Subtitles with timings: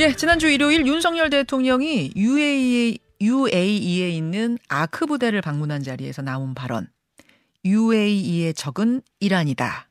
[0.00, 6.88] 예, 지난주 일요일 윤석열 대통령이 UAE, UAE에 있는 아크 부대를 방문한 자리에서 나온 발언.
[7.64, 9.88] UAE의 적은 이란이다.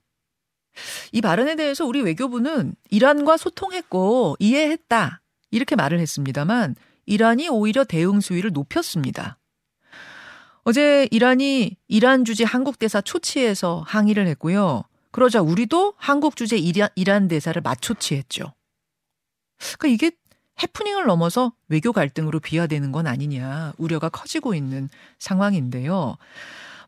[1.14, 5.22] 이 발언에 대해서 우리 외교부는 이란과 소통했고 이해했다.
[5.52, 6.76] 이렇게 말을 했습니다만
[7.06, 9.38] 이란이 오히려 대응 수위를 높였습니다.
[10.66, 14.84] 어제 이란이 이란 주재 한국 대사 초치해서 항의를 했고요.
[15.12, 18.54] 그러자 우리도 한국 주재 이란, 이란 대사를 맞초치했죠.
[19.78, 20.16] 그러니까 이게
[20.62, 26.18] 해프닝을 넘어서 외교 갈등으로 비화되는 건 아니냐 우려가 커지고 있는 상황인데요.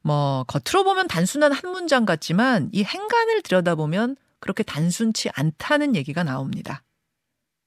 [0.02, 6.84] 뭐 겉으로 보면 단순한 한 문장 같지만 이 행간을 들여다보면 그렇게 단순치 않다는 얘기가 나옵니다.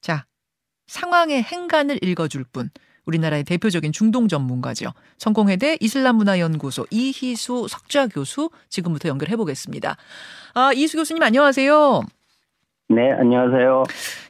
[0.01, 0.27] 자,
[0.87, 2.71] 상황의 행간을 읽어줄 분.
[3.07, 4.93] 우리나라의 대표적인 중동 전문가죠.
[5.17, 9.97] 성공회대 이슬람문화연구소 이희수 석좌 교수 지금부터 연결해 보겠습니다.
[10.55, 12.03] 아, 이희수 교수님 안녕하세요.
[12.89, 13.85] 네, 안녕하세요.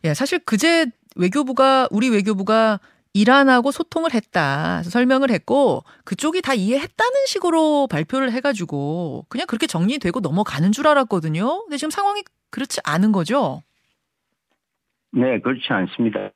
[0.04, 2.80] 예, 사실 그제 외교부가 우리 외교부가
[3.14, 10.72] 이란하고 소통을 했다 설명을 했고 그쪽이 다 이해했다는 식으로 발표를 해가지고 그냥 그렇게 정리되고 넘어가는
[10.72, 11.64] 줄 알았거든요.
[11.64, 13.62] 근데 지금 상황이 그렇지 않은 거죠?
[15.12, 16.30] 네, 그렇지 않습니다.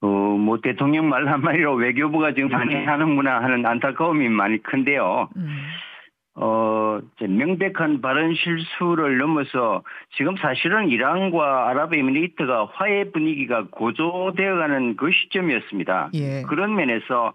[0.00, 5.28] 어, 뭐 대통령 말 한마디로 외교부가 지금 반응하는구나 하는 안타까움이 많이 큰데요.
[5.36, 5.56] 음.
[6.36, 9.82] 어, 명백한 발언 실수를 넘어서
[10.16, 16.10] 지금 사실은 이란과 아랍에미리트가 화해 분위기가 고조되어가는 그 시점이었습니다.
[16.14, 16.42] 예.
[16.42, 17.34] 그런 면에서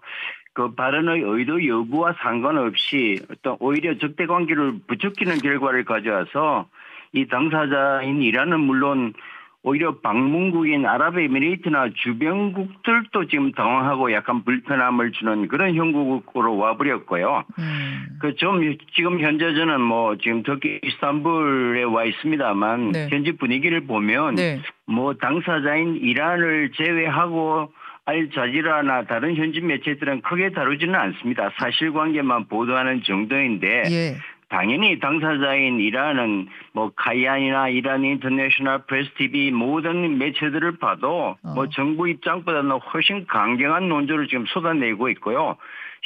[0.52, 6.68] 그 발언의 의도 여부와 상관없이 어떤 오히려 적대 관계를 부추기는 결과를 가져와서
[7.12, 9.14] 이 당사자인 이란은 물론
[9.62, 17.44] 오히려 방문국인 아랍에미레이트나 주변국들도 지금 당황하고 약간 불편함을 주는 그런 형국으로 와버렸고요.
[17.58, 18.06] 음.
[18.20, 23.08] 그좀 지금 현재 저는 뭐 지금 터키 이스탄불에 와 있습니다만 네.
[23.10, 24.60] 현지 분위기를 보면 네.
[24.86, 27.70] 뭐 당사자인 이란을 제외하고
[28.06, 31.50] 알자지라나 다른 현지 매체들은 크게 다루지는 않습니다.
[31.58, 34.16] 사실관계만 보도하는 정도인데 예.
[34.50, 41.54] 당연히 당사자인 이란은 뭐 카이한이나 이란 인터내셔널 프레스 TV 모든 매체들을 봐도 어.
[41.54, 45.56] 뭐 정부 입장보다는 훨씬 강경한 논조를 지금 쏟아내고 있고요.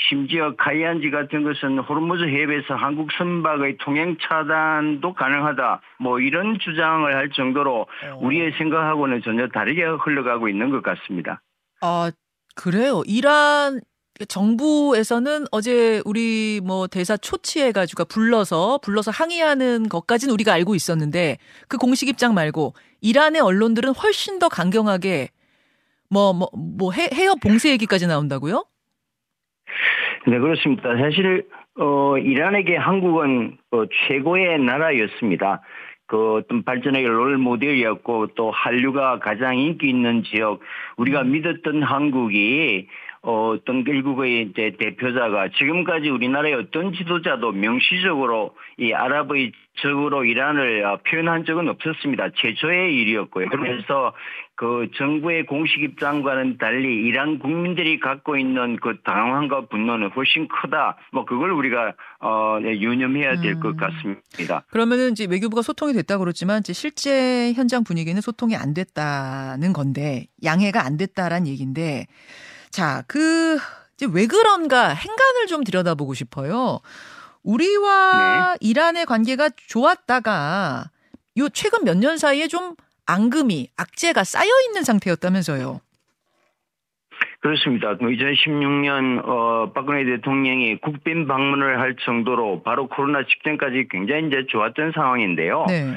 [0.09, 5.81] 심지어 카이한지 같은 것은 호르무즈 해협에서 한국 선박의 통행 차단도 가능하다.
[6.01, 8.19] 뭐 이런 주장을 할 정도로 어.
[8.21, 11.41] 우리의 생각하고는 전혀 다르게 흘러가고 있는 것 같습니다.
[11.81, 12.11] 아
[12.57, 13.03] 그래요.
[13.07, 13.81] 이란
[14.29, 21.39] 정부에서는 어제 우리 뭐 대사 초치해가지고 불러서 불러서 항의하는 것까지는 우리가 알고 있었는데
[21.69, 25.31] 그 공식 입장 말고 이란의 언론들은 훨씬 더 강경하게
[26.11, 28.65] 뭐 뭐 뭐 해협 봉쇄 얘기까지 나온다고요?
[30.27, 30.97] 네 그렇습니다.
[30.97, 35.63] 사실 어 이란에게 한국은 어, 최고의 나라였습니다.
[36.07, 40.61] 그 어떤 발전의 롤 모델이었고 또 한류가 가장 인기 있는 지역
[40.97, 41.33] 우리가 음.
[41.33, 42.87] 믿었던 한국이
[43.27, 50.99] 어, 어떤 일국의 이제 대표자가 지금까지 우리나라의 어떤 지도자도 명시적으로 이 아랍의 적으로 이란을 어,
[51.09, 52.29] 표현한 적은 없었습니다.
[52.37, 53.49] 최초의 일이었고요.
[53.49, 54.13] 그래서
[54.57, 60.99] 그 정부의 공식 입장과는 달리 이란 국민들이 갖고 있는 그 당황과 분노는 훨씬 크다.
[61.11, 63.77] 뭐 그걸 우리가 어 네, 유념해야 될것 음.
[63.77, 64.65] 같습니다.
[64.71, 70.85] 그러면은 이제 외교부가 소통이 됐다 그렇지만 이제 실제 현장 분위기는 소통이 안 됐다는 건데 양해가
[70.85, 72.07] 안 됐다란 얘기인데
[72.75, 73.57] 자, 그,
[73.95, 76.81] 이제 왜 그런가 행간을 좀 들여다보고 싶어요.
[77.45, 78.59] 우리와 네.
[78.69, 80.87] 이란의 관계가 좋았다가
[81.39, 82.75] 요 최근 몇 년 사이에 좀
[83.07, 85.81] 앙금이, 악재가 쌓여 있는 상태였다면서요.
[87.39, 87.97] 그렇습니다.
[87.97, 95.67] 2016년 어, 박근혜 대통령이 국빈 방문을 할 정도로 바로 코로나 직전까지 굉장히 이제 좋았던 상황인데요.
[95.69, 95.95] 네.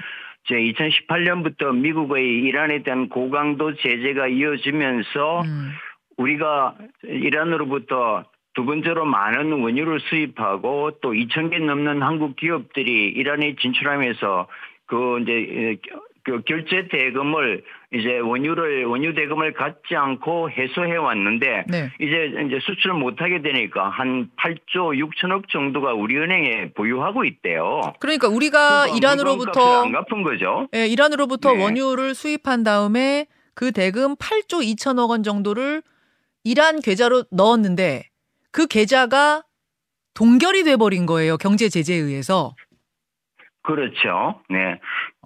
[0.48, 5.72] 제 2018년부터 미국의 이란에 대한 고강도 제재가 이어지면서 음.
[6.18, 14.48] 우리가 이란으로부터 두 번째로 많은 원유를 수입하고 또 2천 개 넘는 한국 기업들이 이란에 진출하면서
[14.88, 15.78] 그 이제
[16.24, 17.64] 그 결제 대금을
[17.94, 21.92] 이제 원유를 원유 대금을 갖지 않고 해소해 왔는데 네.
[22.02, 27.94] 이제 이제 수출을 못 하게 되니까 한 8조 6천억 정도가 우리 은행에 보유하고 있대요.
[28.00, 30.68] 그러니까 우리가 이란으로부터 안 갚은 거죠.
[30.76, 31.64] 예, 이란으로부터 네.
[31.64, 35.82] 원유를 수입한 다음에 그 대금 8조 2천억 원 정도를
[36.48, 38.04] 이란 계좌로 넣었는데
[38.54, 39.44] 그 계좌가
[40.14, 41.36] 동결이 돼버린 거예요.
[41.38, 42.56] 경제 제재에 의해서.
[43.64, 44.40] 그렇죠.
[44.50, 44.80] 네.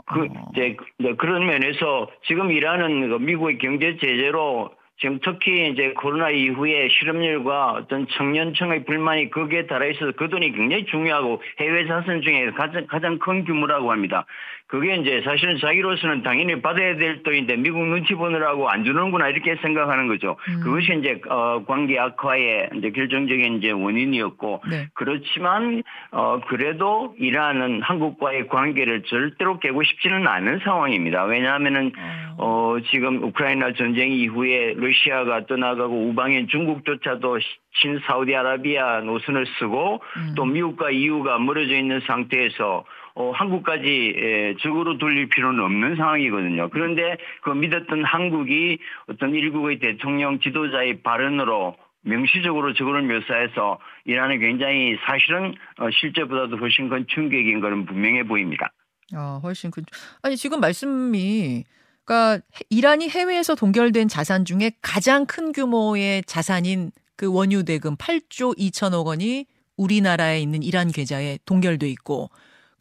[0.07, 0.51] 그, 어.
[0.51, 0.75] 이제,
[1.19, 8.07] 그런 면에서 지금 이란은 그 미국의 경제 제재로 지금 특히 이제 코로나 이후에 실업률과 어떤
[8.07, 13.45] 청년층의 불만이 거기에 달아 있어서 그 돈이 굉장히 중요하고 해외 자산 중에 가장, 가장 큰
[13.45, 14.25] 규모라고 합니다.
[14.71, 20.07] 그게 이제 사실은 자기로서는 당연히 받아야 될 돈인데 미국 눈치 보느라고 안 주는구나 이렇게 생각하는
[20.07, 20.37] 거죠.
[20.47, 20.61] 음.
[20.63, 24.87] 그것이 이제 어 관계 악화의 이제 결정적인 이제 원인이었고 네.
[24.93, 31.25] 그렇지만 어 그래도 이란은 한국과의 관계를 절대로 깨고 싶지는 않은 상황입니다.
[31.25, 31.91] 왜냐하면은
[32.37, 37.39] 어, 어 지금 우크라이나 전쟁 이후에 러시아가 떠나가고 우방인 중국조차도
[37.81, 40.33] 친 사우디아라비아 노선을 쓰고 음.
[40.37, 42.85] 또 미국과 EU가 멀어져 있는 상태에서
[43.15, 46.69] 어, 한국까지 에, 적으로 돌릴 필요는 없는 상황이거든요.
[46.69, 55.53] 그런데 그 믿었던 한국이 어떤 일국의 대통령 지도자의 발언으로 명시적으로 저거를 묘사해서 이란은 굉장히 사실은
[55.79, 58.71] 어, 실제보다도 훨씬 큰 충격인 것은 분명해 보입니다.
[59.13, 59.83] 아, 훨씬 큰.
[60.21, 61.63] 아니, 지금 말씀이
[62.05, 69.05] 그러니까 이란이 해외에서 동결된 자산 중에 가장 큰 규모의 자산인 그 원유 대금 8조 2천억
[69.05, 69.45] 원이
[69.77, 72.29] 우리나라에 있는 이란 계좌에 동결돼 있고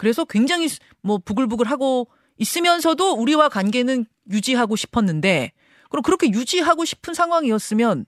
[0.01, 0.67] 그래서 굉장히
[1.03, 2.09] 뭐 부글부글하고
[2.39, 5.53] 있으면서도 우리와 관계는 유지하고 싶었는데
[5.91, 8.07] 그럼 그렇게 유지하고 싶은 상황이었으면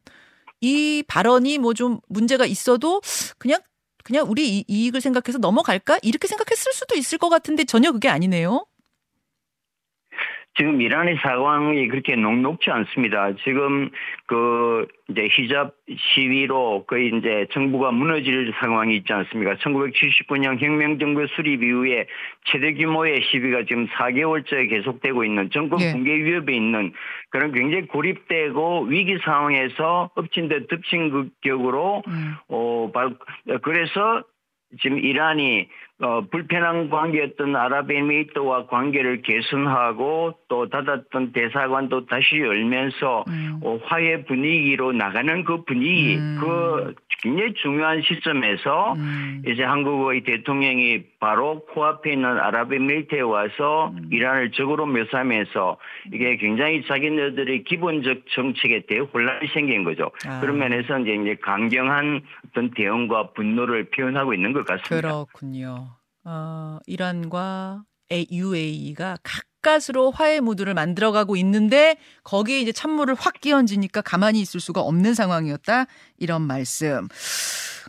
[0.62, 3.03] 이 발언이 뭐 좀 문제가 있어도
[3.37, 3.61] 그냥
[4.05, 8.65] 그냥 우리 이익을 생각해서 넘어갈까 이렇게 생각했을 수도 있을 것 같은데 전혀 그게 아니네요.
[10.54, 13.34] 지금 이란의 상황이 그렇게 녹록지 않습니다.
[13.43, 13.90] 지금
[14.26, 19.54] 그 이제 히잡 시위로 거의 이제 정부가 무너질 상황이 있지 않습니까?
[19.56, 22.06] 1979년 혁명 정부 수립 이후에
[22.44, 25.93] 최대 규모의 시위가 지금 4개월째 계속되고 있는 정권 예.
[25.93, 26.93] 붕괴 위협에 있는
[27.31, 32.34] 그런 굉장히 고립되고 위기 상황에서 엎친 데 덮친 격으로 음.
[32.49, 32.90] 어
[33.62, 34.22] 그래서
[34.81, 35.69] 지금 이란이
[36.02, 43.60] 어, 불편한 관계였던 아랍에미리트와 관계를 개선하고 또 닫았던 대사관도 다시 열면서 음.
[43.62, 46.38] 어, 화해 분위기로 나가는 그 분위기, 음.
[46.40, 49.43] 그 굉장히 중요한 시점에서 음.
[49.46, 54.08] 이제 한국의 대통령이 바로 코앞에 있는 아랍에미리트에 와서 음.
[54.10, 55.78] 이란을 적으로 묘사하면서
[56.12, 60.10] 이게 굉장히 자기네들의 기본적 정책에 대해 혼란이 생긴 거죠.
[60.26, 60.40] 아.
[60.40, 65.08] 그런 면에서 이제, 이제 강경한 어떤 대응과 분노를 표현하고 있는 것 같습니다.
[65.08, 65.92] 그렇군요.
[66.25, 67.85] 어, 이란과
[68.31, 75.15] UAE가 가까스로 화해 무드를 만들어가고 있는데 거기에 이제 찬물을 확 끼얹으니까 가만히 있을 수가 없는
[75.15, 75.87] 상황이었다
[76.19, 77.09] 이런 말씀.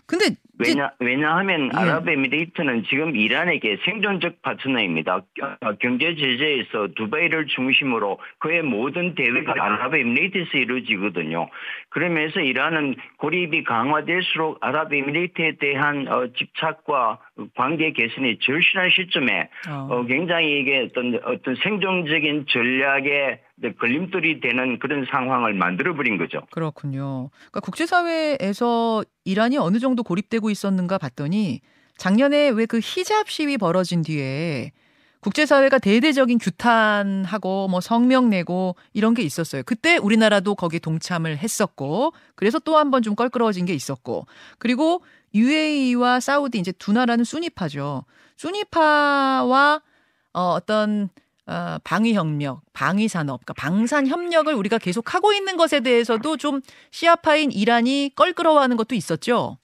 [0.06, 1.78] 근데 왜냐 왜냐하면 예.
[1.78, 5.16] 아랍에미리트는 지금 이란에게 생존적 파트너입니다.
[5.16, 11.50] 어, 경제 제재에서 두바이를 중심으로 그의 모든 대외가 아랍에미리트에서 이루어지거든요.
[11.90, 17.20] 그러면서 이란은 고립이 강화될수록 아랍에미리트에 대한 어, 집착과
[17.56, 19.88] 관계 개선이 절실한 시점에 어.
[19.90, 23.40] 어, 굉장히 이게 어떤 어떤 생존적인 전략의
[23.80, 26.42] 걸림돌이 되는 그런 상황을 만들어버린 거죠.
[26.52, 27.30] 그렇군요.
[27.52, 31.62] 그러니까 국제사회에서 이란이 어느 정도 고립되고 있었는가 봤더니
[31.98, 34.72] 작년에 왜 그 히잡 시위 벌어진 뒤에
[35.22, 39.64] 국제사회가 대대적인 규탄하고 뭐 성명 내고 이런 게 있었어요.
[39.64, 44.26] 그때 우리나라도 거기에 동참을 했었고 그래서 또 한 번 좀 껄끄러워진 게 있었고
[44.58, 45.02] 그리고
[45.34, 48.04] UAE와 사우디 이제 두 나라는 순위파죠.
[48.36, 49.82] 순위파와
[50.34, 51.10] 어, 어떤
[51.46, 56.62] 어, 방위협력, 방위산업, 그러니까 방산협력을 우리가 계속 하고 있는 것에 대해서도 좀
[56.92, 59.58] 시아파인 이란이 껄끄러워하는 것도 있었죠.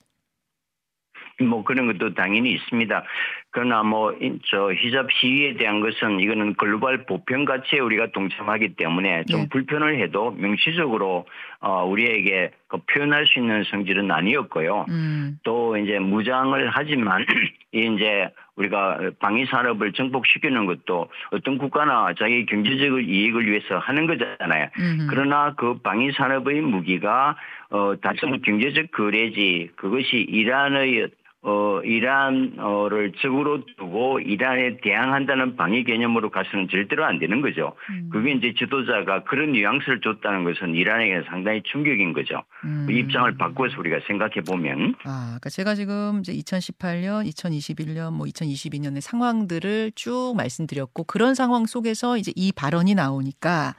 [1.42, 3.04] 뭐 그런 것도 당연히 있습니다.
[3.52, 4.14] 그러나 뭐
[4.52, 9.50] 저 히잡 시위에 대한 것은 이거는 글로벌 보편 가치에 우리가 동참하기 때문에 좀 네.
[9.50, 11.26] 불편을 해도 명시적으로
[11.60, 14.86] 어 우리에게 그 표현할 수 있는 성질은 아니었고요.
[14.90, 15.40] 음.
[15.44, 17.26] 또 이제 무장을 하지만
[17.72, 24.68] 이제 우리가 방위 산업을 정복시키는 것도 어떤 국가나 자기 경제적 이익을 위해서 하는 거잖아요.
[24.80, 25.08] 음.
[25.10, 27.36] 그러나 그 방위 산업의 무기가
[27.70, 31.10] 어 단순 경제적 거래지 그것이 이란의
[31.42, 37.76] 어, 이란어를 적으로 두고 이란에 대항한다는 방위 개념으로 가서는 절대로 안 되는 거죠.
[37.92, 38.10] 음.
[38.12, 42.44] 그게 이제 지도자가 그런 뉘앙스를 줬다는 것은 이란에게 상당히 충격인 거죠.
[42.66, 42.86] 음.
[42.88, 44.96] 그 입장을 바꿔서 우리가 생각해 보면.
[45.06, 52.18] 아, 그러니까 제가 지금 이제 2018년, 2021년, 뭐 2022년의 상황들을 쭉 말씀드렸고 그런 상황 속에서
[52.18, 53.76] 이제 이 발언이 나오니까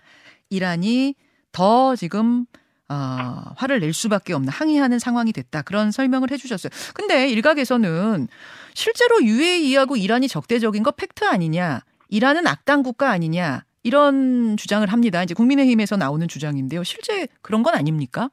[0.48, 1.14] 이란이
[1.52, 2.46] 더 지금
[2.90, 5.62] 어, 화를 낼 수밖에 없는 항의하는 상황이 됐다.
[5.62, 6.70] 그런 설명을 해주셨어요.
[6.92, 8.26] 근데 일각에서는
[8.74, 11.80] 실제로 UAE하고 이란이 적대적인 거 팩트 아니냐?
[12.08, 13.62] 이란은 악당 국가 아니냐?
[13.84, 15.22] 이런 주장을 합니다.
[15.22, 16.82] 이제 국민의힘에서 나오는 주장인데요.
[16.82, 18.28] 실제 그런 건 아닙니까?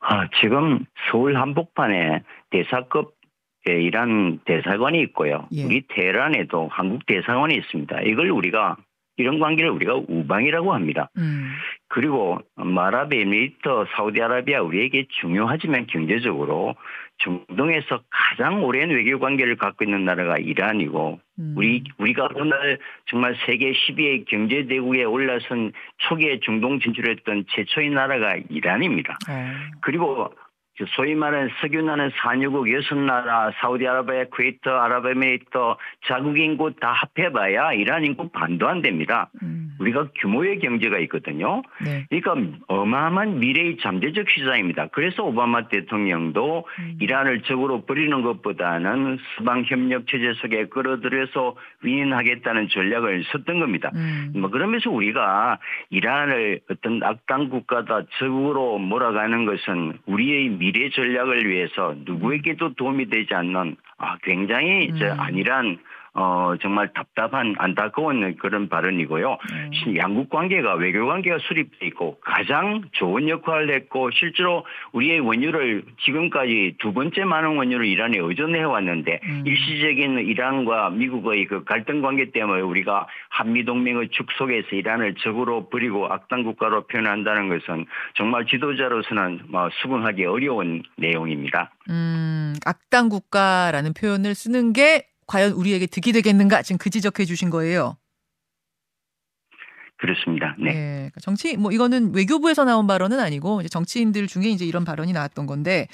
[0.00, 3.14] 아, 지금 서울 한복판에 대사급
[3.66, 5.48] 이란 대사관이 있고요.
[5.52, 5.64] 예.
[5.64, 8.02] 우리 테헤란에도 한국 대사관이 있습니다.
[8.02, 8.76] 이걸 우리가
[9.16, 11.10] 이런 관계를 우리가 우방이라고 합니다.
[11.18, 11.52] 음.
[11.88, 13.62] 그리고 마라베미리트
[13.94, 16.74] 사우디아라비아 우리에게 중요하지만 경제적으로
[17.18, 21.54] 중동에서 가장 오랜 외교 관계를 갖고 있는 나라가 이란이고 음.
[21.56, 25.72] 우리 우리가 오늘 정말 세계 10위의 경제 대국에 올라선
[26.08, 29.16] 초기에 중동 진출했던 최초의 나라가 이란입니다.
[29.28, 29.52] 네.
[29.80, 30.43] 그리고 그
[30.96, 35.50] 소위 말하는 석유 나는 산유국 여섯 나라, 사우디아라비아, 쿠웨이트, 아랍에미리트,
[36.06, 39.30] 자국 인구 다 합해봐야 이란 인구 반도 안 됩니다.
[39.42, 39.76] 음.
[39.78, 41.62] 우리가 규모의 경제가 있거든요.
[41.84, 42.06] 네.
[42.08, 44.88] 그러니까 어마어마한 미래의 잠재적 시장입니다.
[44.88, 46.98] 그래서 오바마 대통령도 음.
[47.00, 53.90] 이란을 적으로 버리는 것보다는 서방 협력 체제 속에 끌어들여서 위인하겠다는 전략을 썼던 겁니다.
[53.94, 54.32] 음.
[54.36, 55.58] 뭐 그러면서 우리가
[55.90, 63.76] 이란을 어떤 악당 국가다 적으로 몰아가는 것은 우리의 미래 전략을 위해서 누구에게도 도움이 되지 않는
[63.98, 65.20] 아, 굉장히 음.
[65.20, 65.78] 안일한
[66.14, 69.38] 어, 정말 답답한 안타까운 그런 발언이고요.
[69.52, 69.96] 음.
[69.96, 76.92] 양국 관계가 외교 관계가 수립돼 있고 가장 좋은 역할을 했고 실제로 우리의 원유를 지금까지 두
[76.92, 79.42] 번째 많은 원유를 이란에 의존해 왔는데 음.
[79.44, 86.06] 일시적인 이란과 미국의 그 갈등 관계 때문에 우리가 한미 동맹의 축 속에서 이란을 적으로 버리고
[86.06, 91.72] 악당 국가로 표현한다는 것은 정말 지도자로서는 뭐 수긍하기 어려운 내용입니다.
[91.90, 97.96] 음, 악당 국가라는 표현을 쓰는 게 과연 우리에게 득이 되겠는가 지금 그 지적해 주신 거예요.
[99.96, 100.54] 그렇습니다.
[100.58, 100.72] 네.
[100.72, 101.10] 네.
[101.20, 105.88] 정치 뭐 이거는 외교부에서 나온 발언은 아니고 이제 정치인들 중에 이제 이런 발언이 나왔던 건데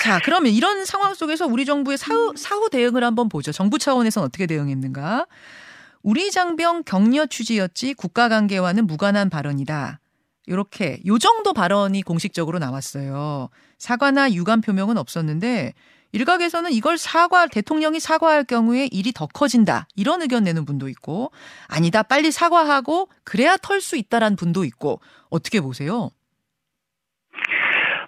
[0.00, 3.50] 자 그러면 이런 상황 속에서 우리 정부의 사후 사후 대응을 한번 보죠.
[3.50, 5.26] 정부 차원에서는 어떻게 대응했는가?
[6.02, 10.00] 우리 장병 격려 취지였지 국가 관계와는 무관한 발언이다.
[10.46, 13.48] 이렇게 요 정도 발언이 공식적으로 나왔어요.
[13.78, 15.74] 사과나 유감 표명은 없었는데
[16.12, 21.32] 일각에서는 이걸 사과 대통령이 사과할 경우에 일이 더 커진다 이런 의견 내는 분도 있고
[21.68, 25.00] 아니다 빨리 사과하고 그래야 털 수 있다라는 분도 있고
[25.30, 26.10] 어떻게 보세요?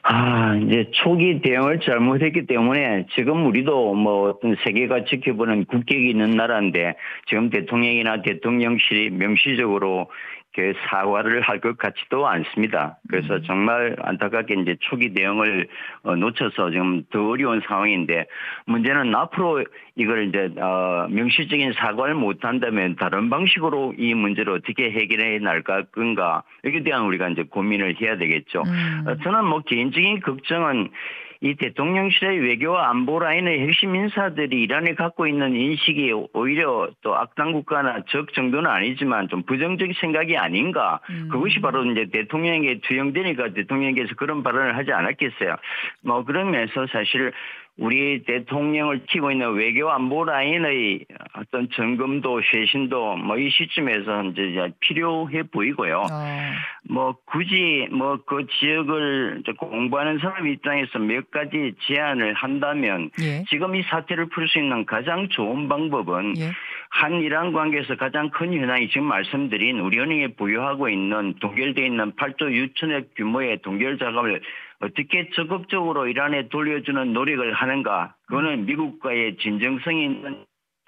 [0.03, 6.95] 아, 이제 초기 대응을 잘못했기 때문에 지금 우리도 뭐 어떤 세계가 지켜보는 국격이 있는 나라인데
[7.27, 10.09] 지금 대통령이나 대통령실이 명시적으로
[10.55, 12.99] 그 사과를 할 것 같지도 않습니다.
[13.09, 13.43] 그래서 음.
[13.47, 15.67] 정말 안타깝게 이제 초기 대응을
[16.03, 18.27] 어, 놓쳐서 지금 더 어려운 상황인데
[18.67, 19.65] 문제는 앞으로
[19.97, 26.43] 이걸 이제 어, 명시적인 사과를 못 한다면 다른 방식으로 이 문제를 어떻게 해결해 나갈 건가
[26.65, 28.63] 여기에 대한 우리가 이제 고민을 해야 되겠죠.
[28.67, 29.05] 음.
[29.09, 30.91] 어, 저는 뭐 개인적인 걱정은
[31.41, 38.03] 이 대통령실의 외교 안보 라인의 핵심 인사들이 이란에 갖고 있는 인식이 오히려 또 악당 국가나
[38.09, 41.01] 적 정도는 아니지만 좀 부정적 생각이 아닌가.
[41.11, 41.29] 음.
[41.31, 45.57] 그것이 바로 이제 대통령에게 투영되니까 대통령께서 그런 발언을 하지 않았겠어요.
[46.03, 47.33] 뭐 그런 면에서 사실
[47.77, 55.43] 우리 대통령을 키고 있는 외교 안보 라인의 어떤 점검도 쇄신도 뭐 이 시점에서 이제 필요해
[55.51, 55.99] 보이고요.
[55.99, 56.53] 어.
[56.89, 63.43] 뭐 굳이 뭐 그 지역을 공부하는 사람 입장에서 몇 가지 제안을 한다면 예.
[63.49, 66.51] 지금 이 사태를 풀 수 있는 가장 좋은 방법은 예.
[66.91, 72.43] 한이란 관계에서 가장 큰 현황이 지금 말씀드린 우리 은행에 보유하고 있는 동결되어 있는 8조
[72.77, 74.41] 6천억 규모의 동결 자금을
[74.81, 78.15] 어떻게 적극적으로 이란에 돌려주는 노력을 하는가.
[78.27, 80.45] 그거는 미국과의 진정성이 있는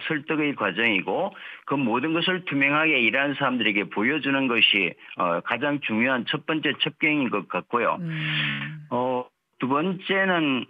[0.08, 6.72] 설득의 과정이고 그 모든 것을 투명하게 이란 사람들에게 보여주는 것이 어, 가장 중요한 첫 번째
[6.80, 7.96] 첩경인 것 같고요.
[8.00, 8.86] 음.
[8.90, 9.24] 어,
[9.58, 10.66] 두 번째는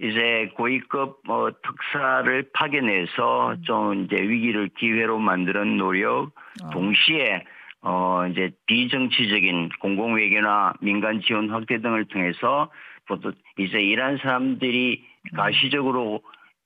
[0.00, 3.62] 이제 고위급 어, 특사를 파견해서 음.
[3.62, 6.32] 좀 이제 위기를 기회로 만드는 노력,
[6.64, 6.70] 어.
[6.70, 7.44] 동시에
[7.82, 12.70] 어, 이제 비정치적인 공공외교나 민간 지원 확대 등을 통해서
[13.08, 15.36] 또 이제 이란 사람들이 음.
[15.36, 16.22] 가시적으로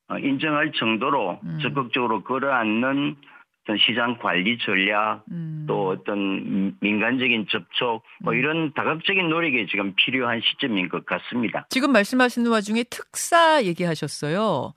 [0.09, 1.59] 어, 인정할 정도로 음.
[1.63, 3.17] 적극적으로 끌어안는
[3.63, 5.65] 어떤 시장 관리 전략 음.
[5.67, 8.39] 또 어떤 민간적인 접촉 뭐 음.
[8.39, 11.67] 이런 다각적인 노력이 지금 필요한 시점인 것 같습니다.
[11.71, 14.73] 지금 말씀하시는 와중에 특사 얘기하셨어요.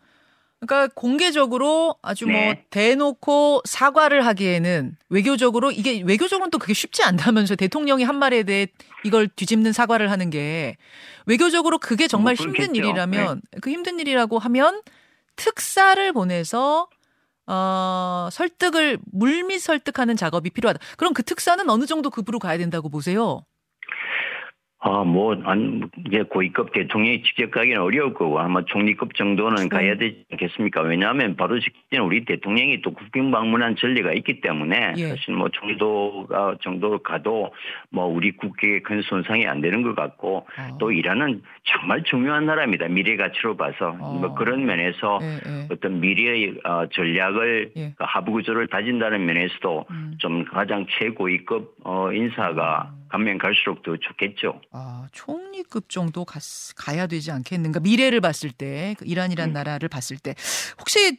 [0.60, 2.46] 그러니까 공개적으로 아주 뭐 네.
[2.46, 8.68] 뭐 대놓고 사과를 하기에는 외교적으로 이게 외교적으로는 또 그게 쉽지 않다면서 대통령이 한 말에 대해
[9.04, 10.76] 이걸 뒤집는 사과를 하는 게
[11.26, 13.60] 외교적으로 그게 정말 뭐 힘든 일이라면 네.
[13.62, 14.82] 그 힘든 일이라고 하면
[15.38, 16.90] 특사를 보내서
[17.48, 20.80] 어, 설득을 물밑 설득하는 작업이 필요하다.
[20.98, 23.44] 그럼 그 특사는 어느 정도 급으로 가야 된다고 보세요?
[24.82, 29.68] 아, 뭐, 안, 이제 고위급 대통령이 직접 가기는 어려울 거고, 아마 총리급 정도는 네.
[29.68, 30.84] 가야 되지 않겠습니까?
[30.84, 35.08] 왜냐하면 바로 직전 우리 대통령이 또 국경 방문한 전례가 있기 때문에, 예.
[35.10, 37.54] 사실 뭐 총리도가 정도로 가도
[37.90, 40.78] 뭐 우리 국격에 큰 손상이 안 되는 것 같고, 어.
[40.80, 42.88] 또 이란은 정말 중요한 나라입니다.
[42.88, 43.98] 미래 가치로 봐서.
[44.00, 44.18] 어.
[44.22, 45.68] 뭐 그런 면에서 예, 예.
[45.70, 47.94] 어떤 미래의 어, 전략을, 예.
[47.98, 50.14] 그 하부 구조를 다진다는 면에서도 음.
[50.20, 52.99] 좀 가장 최고위급 어, 인사가 음.
[53.10, 54.62] 가면 갈수록 더 좋겠죠.
[54.72, 56.40] 아, 총리급 정도 가,
[56.78, 57.80] 가야 되지 않겠는가?
[57.80, 59.54] 미래를 봤을 때, 그 이란이란 음.
[59.54, 60.36] 나라를 봤을 때.
[60.80, 61.18] 혹시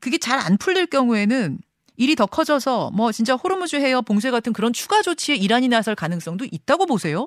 [0.00, 1.58] 그게 잘 안 풀릴 경우에는
[1.96, 6.44] 일이 더 커져서 뭐 진짜 호르무즈 해협 봉쇄 같은 그런 추가 조치에 이란이 나설 가능성도
[6.50, 7.26] 있다고 보세요?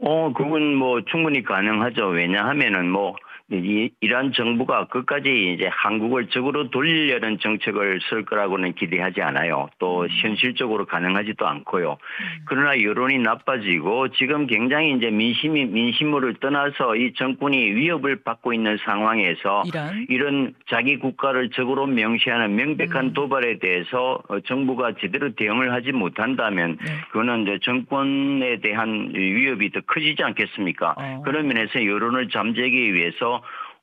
[0.00, 2.06] 어, 그건 뭐 충분히 가능하죠.
[2.08, 3.16] 왜냐하면은 뭐
[3.50, 9.68] 이, 이란 정부가 끝까지 이제 한국을 적으로 돌리려는 정책을 쓸 거라고는 기대하지 않아요.
[9.78, 10.08] 또 음.
[10.10, 11.92] 현실적으로 가능하지도 않고요.
[11.92, 12.44] 음.
[12.44, 19.62] 그러나 여론이 나빠지고 지금 굉장히 이제 민심이 민심을 떠나서 이 정권이 위협을 받고 있는 상황에서
[19.66, 20.06] 이란?
[20.10, 23.12] 이런 자기 국가를 적으로 명시하는 명백한 음.
[23.14, 26.92] 도발에 대해서 어, 정부가 제대로 대응을 하지 못한다면 네.
[27.12, 30.94] 그거는 이제 정권에 대한 위협이 더 커지지 않겠습니까?
[30.98, 31.22] 어.
[31.24, 33.37] 그런 면에서 여론을 잠재기 위해서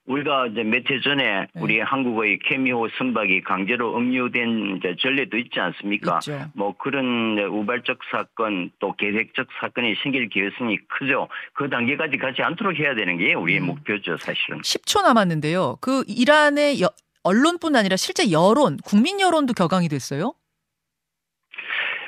[0.08, 1.62] 우리가 이제 몇해 전에 네.
[1.62, 6.20] 우리 한국의 케미호 선박이 강제로 억류된 이제 전례도 있지 않습니까?
[6.20, 6.46] 있죠.
[6.54, 11.28] 뭐 그런 우발적 사건 또 계획적 사건이 생길 기회성이 크죠.
[11.54, 13.68] 그 단계까지 가지 않도록 해야 되는 게 우리의 음.
[13.68, 14.62] 목표죠, 사실은.
[14.62, 15.78] 10초 남았는데요.
[15.82, 16.90] 그 이란의 여,
[17.24, 20.36] 언론뿐 아니라 실제 여론, 국민 여론도 격앙이 됐어요?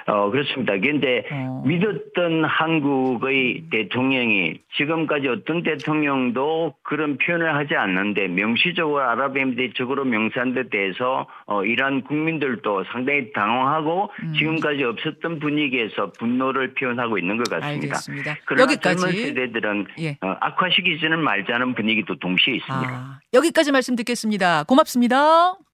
[0.07, 0.73] 어, 그렇습니다.
[0.79, 1.63] 그런데 어.
[1.65, 11.27] 믿었던 한국의 대통령이 지금까지 어떤 대통령도 그런 표현을 하지 않는데 명시적으로 아랍에미리트적으로 명시한 데 대해서
[11.45, 14.33] 어, 이란 국민들도 상당히 당황하고 음.
[14.33, 17.97] 지금까지 없었던 분위기에서 분노를 표현하고 있는 것 같습니다.
[17.97, 18.37] 알겠습니다.
[18.45, 19.01] 그러나 여기까지.
[19.01, 20.17] 젊은 세대들은 예.
[20.21, 22.89] 어, 악화시키지는 말자는 분위기도 동시에 있습니다.
[22.89, 24.63] 아, 여기까지 말씀 듣겠습니다.
[24.63, 25.57] 고맙습니다.